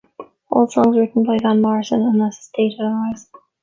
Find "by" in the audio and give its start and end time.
1.25-1.37